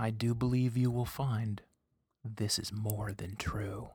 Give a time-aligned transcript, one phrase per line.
[0.00, 1.60] I do believe you will find
[2.24, 3.88] this is more than true.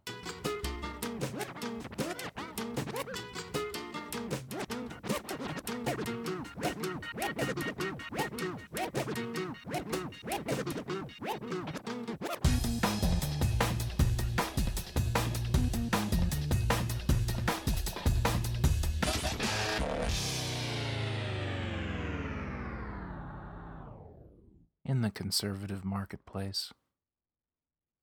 [25.23, 26.73] Conservative marketplace,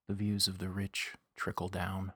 [0.09, 2.15] the views of the rich trickle down.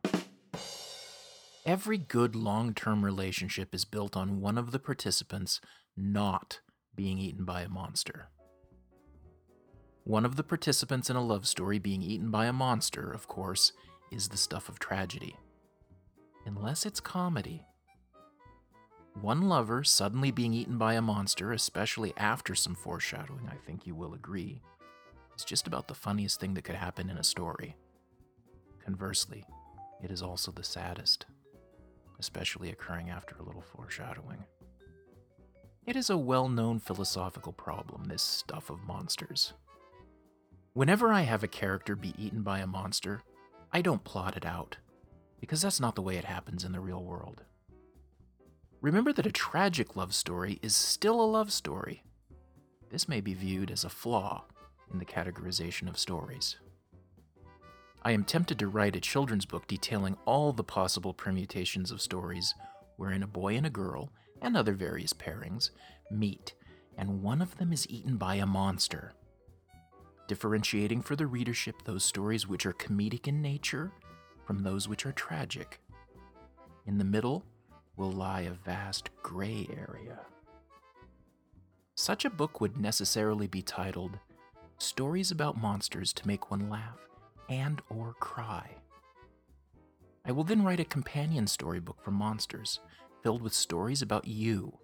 [1.66, 5.60] Every good long term relationship is built on one of the participants
[5.94, 6.60] not
[6.96, 8.28] being eaten by a monster.
[10.04, 13.74] One of the participants in a love story being eaten by a monster, of course,
[14.10, 15.36] is the stuff of tragedy.
[16.46, 17.66] Unless it's comedy.
[19.20, 23.94] One lover suddenly being eaten by a monster, especially after some foreshadowing, I think you
[23.94, 24.62] will agree,
[25.36, 27.76] is just about the funniest thing that could happen in a story.
[28.84, 29.44] Conversely,
[30.02, 31.26] it is also the saddest,
[32.18, 34.44] especially occurring after a little foreshadowing.
[35.86, 39.52] It is a well known philosophical problem, this stuff of monsters.
[40.72, 43.22] Whenever I have a character be eaten by a monster,
[43.72, 44.76] I don't plot it out,
[45.40, 47.42] because that's not the way it happens in the real world.
[48.80, 52.02] Remember that a tragic love story is still a love story.
[52.90, 54.44] This may be viewed as a flaw
[54.94, 56.56] in the categorization of stories.
[58.04, 62.54] I am tempted to write a children's book detailing all the possible permutations of stories
[62.96, 65.70] wherein a boy and a girl and other various pairings
[66.10, 66.54] meet,
[66.96, 69.14] and one of them is eaten by a monster.
[70.28, 73.90] Differentiating for the readership those stories which are comedic in nature
[74.46, 75.80] from those which are tragic.
[76.86, 77.44] In the middle
[77.96, 80.20] will lie a vast gray area.
[81.96, 84.18] Such a book would necessarily be titled
[84.78, 86.98] Stories about Monsters to Make One Laugh
[87.48, 88.68] and or Cry.
[90.26, 92.80] I will then write a companion storybook for monsters
[93.22, 94.76] filled with stories about you,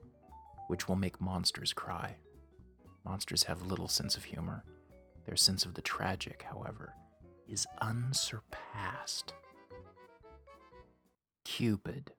[0.68, 2.16] which will make monsters cry.
[3.04, 4.64] Monsters have little sense of humor.
[5.26, 6.94] Their sense of the tragic, however,
[7.48, 9.34] is unsurpassed.
[11.44, 12.12] Cupid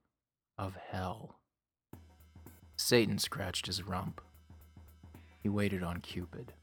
[0.58, 1.40] of Hell.
[2.76, 4.22] Satan scratched his rump.
[5.40, 6.53] He waited on Cupid,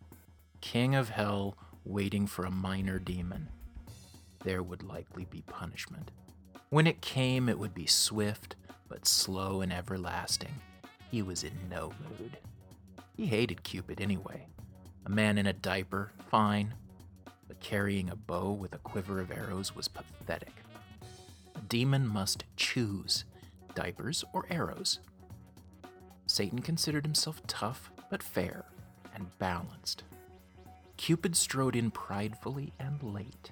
[0.60, 3.48] king of hell, waiting for a minor demon.
[4.44, 6.10] There would likely be punishment.
[6.70, 8.56] When it came, it would be swift,
[8.88, 10.54] but slow and everlasting.
[11.10, 12.38] He was in no mood.
[13.16, 14.46] He hated Cupid anyway.
[15.06, 16.74] A man in a diaper, fine,
[17.46, 20.52] but carrying a bow with a quiver of arrows was pathetic.
[21.56, 23.24] A demon must choose
[23.74, 24.98] diapers or arrows.
[26.26, 28.66] Satan considered himself tough but fair
[29.14, 30.04] and balanced.
[30.98, 33.50] Cupid strode in pridefully and late.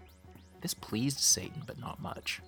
[0.60, 2.42] This pleased Satan, but not much.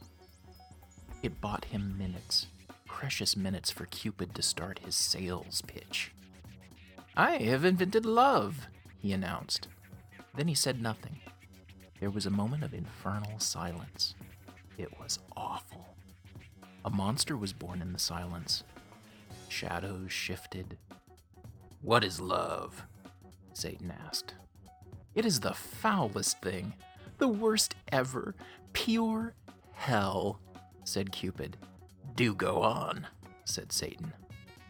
[1.22, 2.48] It bought him minutes,
[2.84, 6.12] precious minutes for Cupid to start his sales pitch.
[7.16, 8.66] I have invented love,
[8.98, 9.68] he announced.
[10.36, 11.20] Then he said nothing.
[12.00, 14.14] There was a moment of infernal silence.
[14.76, 15.94] It was awful.
[16.84, 18.64] A monster was born in the silence.
[19.48, 20.76] Shadows shifted.
[21.82, 22.82] What is love?
[23.52, 24.34] Satan asked.
[25.18, 26.74] It is the foulest thing,
[27.18, 28.36] the worst ever,
[28.72, 29.34] pure
[29.72, 30.38] hell,
[30.84, 31.56] said Cupid.
[32.14, 33.04] Do go on,
[33.44, 34.12] said Satan.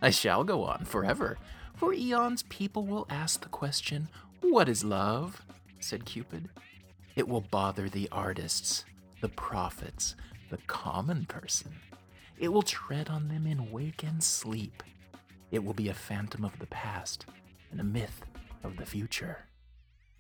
[0.00, 1.37] I shall go on forever.
[1.76, 4.08] For eons, people will ask the question,
[4.41, 5.44] What is love?
[5.81, 6.48] said Cupid.
[7.14, 8.87] It will bother the artists,
[9.20, 10.16] the prophets,
[10.48, 11.72] the common person.
[12.38, 14.82] It will tread on them in wake and sleep.
[15.50, 17.26] It will be a phantom of the past
[17.70, 18.22] and a myth
[18.64, 19.44] of the future.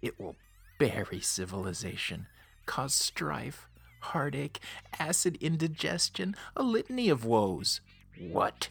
[0.00, 0.36] It will
[0.78, 2.26] bury civilization,
[2.66, 3.68] cause strife,
[4.00, 4.60] heartache,
[4.98, 7.80] acid indigestion, a litany of woes.
[8.18, 8.68] What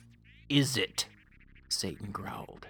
[0.50, 1.07] is it?
[1.69, 2.68] Satan growled.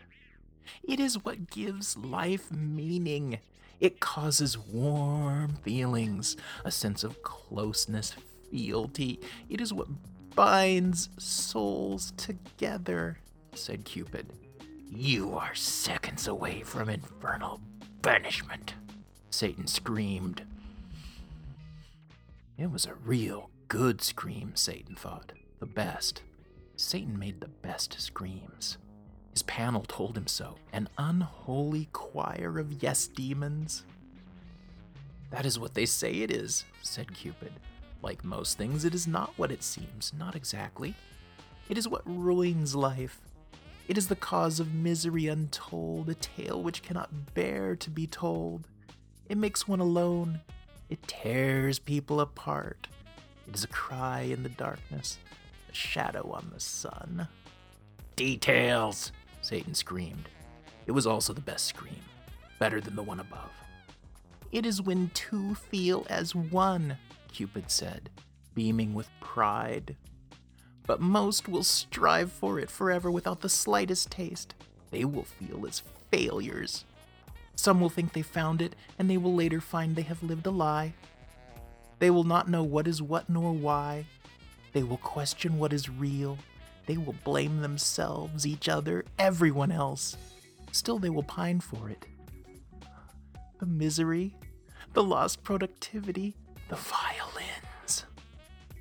[0.83, 3.39] It is what gives life meaning.
[3.79, 8.15] It causes warm feelings, a sense of closeness,
[8.49, 9.19] fealty.
[9.49, 9.87] It is what
[10.35, 13.19] binds souls together,
[13.53, 14.33] said Cupid.
[14.89, 17.61] You are seconds away from infernal
[18.07, 18.73] banishment,
[19.31, 20.43] Satan screamed.
[22.57, 25.33] It was a real good scream, Satan thought.
[25.59, 26.21] The best.
[26.77, 28.77] Satan made the best screams.
[29.33, 30.55] His panel told him so.
[30.71, 33.83] An unholy choir of yes demons.
[35.29, 37.51] That is what they say it is, said Cupid.
[38.01, 40.95] Like most things, it is not what it seems, not exactly.
[41.67, 43.19] It is what ruins life.
[43.87, 48.67] It is the cause of misery untold, a tale which cannot bear to be told.
[49.29, 50.41] It makes one alone.
[50.89, 52.87] It tears people apart.
[53.47, 55.17] It is a cry in the darkness,
[55.69, 57.29] a shadow on the sun.
[58.17, 60.27] Details, Satan screamed.
[60.85, 62.01] It was also the best scream,
[62.59, 63.51] better than the one above.
[64.51, 66.97] It is when two feel as one,
[67.31, 68.09] Cupid said,
[68.53, 69.95] beaming with pride.
[70.87, 74.55] But most will strive for it forever without the slightest taste.
[74.89, 76.85] They will feel as failures.
[77.55, 80.51] Some will think they found it, and they will later find they have lived a
[80.51, 80.93] lie.
[81.99, 84.05] They will not know what is what nor why.
[84.71, 86.37] They will question what is real.
[86.85, 90.15] They will blame themselves, each other, everyone else.
[90.71, 92.05] Still, they will pine for it.
[93.59, 94.35] The misery,
[94.93, 96.35] the lost productivity,
[96.69, 98.05] the violins.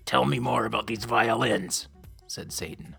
[0.05, 1.89] Tell me more about these violins,
[2.27, 2.97] said Satan.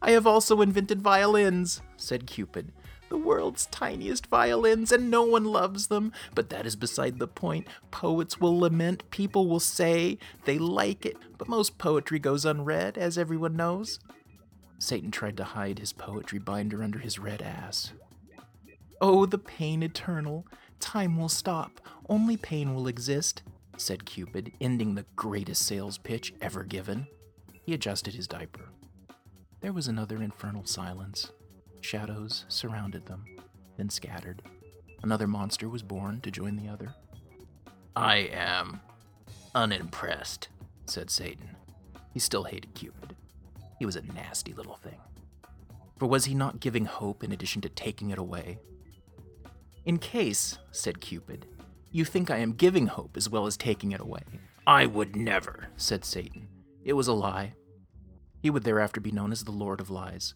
[0.00, 2.72] I have also invented violins, said Cupid
[3.08, 6.12] the world's tiniest violins, and no one loves them.
[6.34, 7.66] But that is beside the point.
[7.90, 13.18] Poets will lament, people will say they like it, but most poetry goes unread, as
[13.18, 13.98] everyone knows.
[14.78, 17.92] Satan tried to hide his poetry binder under his red ass.
[19.00, 20.46] Oh, the pain eternal!
[20.80, 21.80] Time will stop.
[22.08, 23.42] Only pain will exist,
[23.76, 27.08] said Cupid, ending the greatest sales pitch ever given.
[27.68, 28.70] He adjusted his diaper.
[29.60, 31.32] There was another infernal silence.
[31.82, 33.26] Shadows surrounded them,
[33.76, 34.40] then scattered.
[35.02, 36.94] Another monster was born to join the other.
[37.94, 38.80] I am
[39.54, 40.48] unimpressed,
[40.86, 41.50] said Satan.
[42.14, 43.14] He still hated Cupid.
[43.78, 45.00] He was a nasty little thing.
[45.98, 48.60] For was he not giving hope in addition to taking it away?
[49.84, 51.44] In case, said Cupid,
[51.92, 54.22] you think I am giving hope as well as taking it away.
[54.66, 56.48] I would never, said Satan.
[56.82, 57.52] It was a lie.
[58.40, 60.34] He would thereafter be known as the Lord of Lies,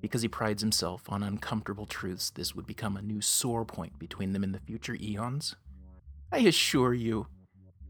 [0.00, 4.32] because he prides himself on uncomfortable truths, this would become a new sore point between
[4.32, 5.54] them in the future eons.
[6.32, 7.28] I assure you.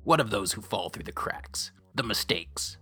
[0.04, 1.72] What of those who fall through the cracks?
[1.94, 2.76] The mistakes?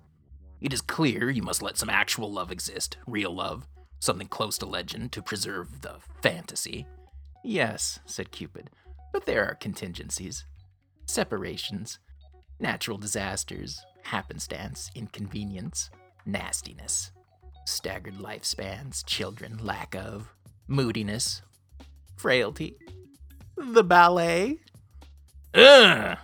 [0.60, 3.68] It is clear you must let some actual love exist, real love,
[4.00, 6.86] something close to legend to preserve the fantasy.
[7.44, 8.70] Yes, said Cupid,
[9.12, 10.44] but there are contingencies,
[11.06, 11.98] separations,
[12.58, 15.90] natural disasters, happenstance, inconvenience,
[16.24, 17.12] nastiness
[17.70, 20.34] staggered lifespans, children, lack of,
[20.66, 21.42] moodiness,
[22.16, 22.76] frailty,
[23.56, 24.58] the ballet.
[25.54, 26.18] Ugh!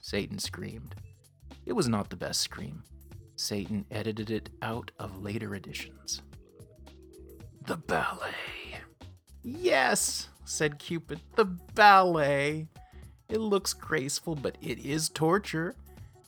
[0.00, 0.94] Satan screamed.
[1.66, 2.82] It was not the best scream.
[3.36, 6.22] Satan edited it out of later editions.
[7.66, 8.80] The ballet.
[9.42, 12.68] Yes, said Cupid, the ballet.
[13.28, 15.74] It looks graceful, but it is torture.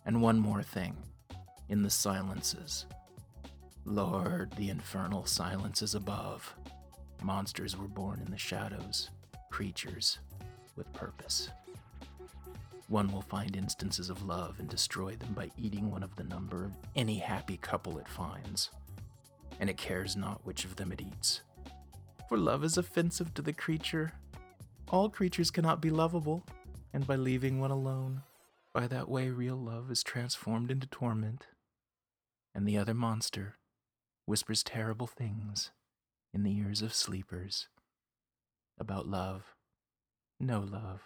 [0.05, 0.96] And one more thing
[1.69, 2.87] in the silences,
[3.86, 6.54] Lord, the infernal silences above.
[7.22, 9.10] Monsters were born in the shadows,
[9.50, 10.18] creatures
[10.76, 11.48] with purpose.
[12.88, 16.64] One will find instances of love and destroy them by eating one of the number
[16.64, 18.70] of any happy couple it finds,
[19.60, 21.40] and it cares not which of them it eats.
[22.28, 24.12] For love is offensive to the creature.
[24.88, 26.44] All creatures cannot be lovable,
[26.92, 28.22] and by leaving one alone,
[28.74, 31.46] by that way real love is transformed into torment,
[32.54, 33.56] and the other monster
[34.30, 35.72] whispers terrible things
[36.32, 37.66] in the ears of sleepers
[38.78, 39.56] about love,
[40.38, 41.02] no love,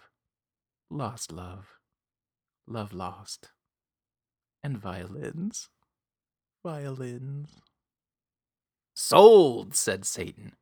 [0.91, 1.79] lost love,
[2.67, 3.49] love lost,
[4.61, 5.69] and violins,
[6.63, 7.49] violins.
[8.93, 10.53] Sold, said Satan.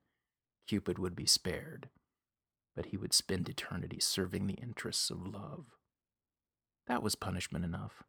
[0.65, 1.89] Cupid would be spared,
[2.77, 5.65] but he would spend eternity serving the interests of love.
[6.88, 8.03] That was punishment enough.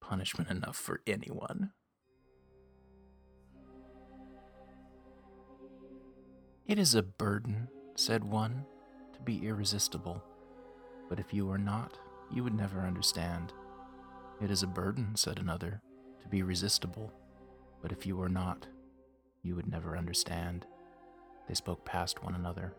[0.00, 1.72] Punishment enough for anyone.
[6.68, 8.64] It is a burden, said one,
[9.12, 10.20] to be irresistible.
[11.08, 11.96] But if you were not,
[12.28, 13.52] you would never understand.
[14.40, 15.80] It is a burden, said another,
[16.22, 17.12] to be resistible.
[17.80, 18.66] But if you were not,
[19.44, 20.66] you would never understand.
[21.46, 22.74] They spoke past one another.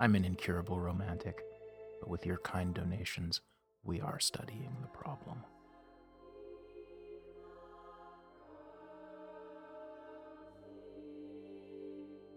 [0.00, 1.42] I'm an incurable romantic,
[2.00, 3.40] but with your kind donations,
[3.84, 5.44] we are studying the problem.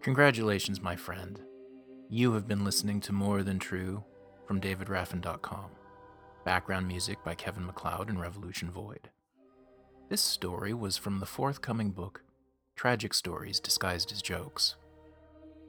[0.03, 1.39] Congratulations, my friend.
[2.09, 4.03] You have been listening to More Than True
[4.45, 5.69] from DavidRaffin.com.
[6.43, 9.09] Background music by Kevin MacLeod and Revolution Void.
[10.09, 12.21] This story was from the forthcoming book,
[12.75, 14.75] Tragic Stories Disguised as Jokes.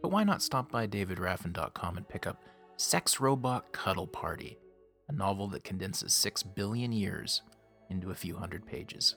[0.02, 2.42] But why not stop by DavidRaffin.com and pick up
[2.76, 4.58] Sex Robot Cuddle Party,
[5.08, 7.42] a novel that condenses six billion years
[7.88, 9.14] into a few hundred pages.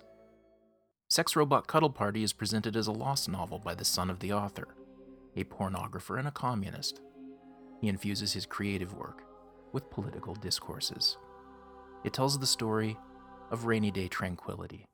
[1.10, 4.32] Sex Robot Cuddle Party is presented as a lost novel by the son of the
[4.32, 4.68] author
[5.38, 7.00] a pornographer, and a communist.
[7.80, 9.24] He infuses his creative work,
[9.72, 11.18] with political discourses.
[12.04, 12.98] It tells the story
[13.52, 14.88] of Rainy Day Tranquility,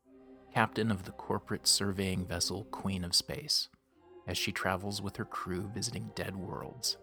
[0.53, 3.69] captain of the corporate surveying vessel Queen of Space,
[4.27, 6.97] as she travels with her crew visiting dead worlds.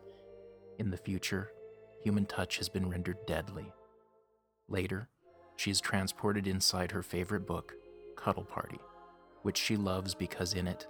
[0.78, 1.50] In the future,
[2.02, 3.72] human touch has been rendered deadly.
[4.68, 5.08] Later,
[5.56, 7.74] she is transported inside her favorite book,
[8.16, 8.78] Cuddle Party,
[9.42, 10.86] which she loves because in it,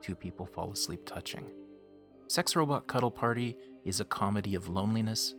[0.00, 1.50] two people fall asleep touching.
[2.26, 5.34] Sex Robot Cuddle Party is a comedy of loneliness,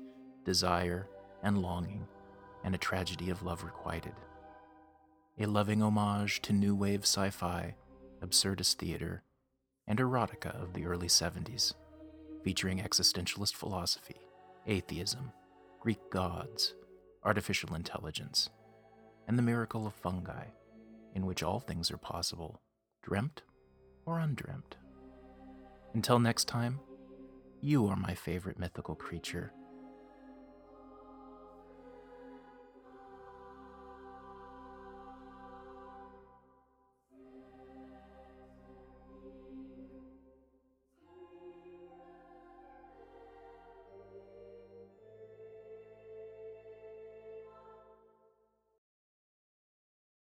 [0.46, 1.10] desire,
[1.42, 2.08] and longing,
[2.64, 4.14] and a tragedy of love requited.
[5.40, 7.74] A loving homage to new wave sci fi,
[8.22, 9.24] absurdist theater,
[9.88, 11.74] and erotica of the early 70s,
[12.44, 14.22] featuring existentialist philosophy,
[14.68, 15.32] atheism,
[15.80, 16.76] Greek gods,
[17.24, 18.50] artificial intelligence,
[19.28, 20.46] and the miracle of fungi,
[21.16, 22.62] in which all things are possible,
[23.02, 23.42] dreamt
[24.06, 24.76] or undreamt.
[25.96, 26.82] Until next time,
[27.62, 29.54] you are my favorite mythical creature